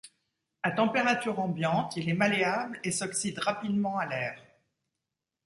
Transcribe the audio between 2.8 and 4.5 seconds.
et s'oxyde rapidement à l'air.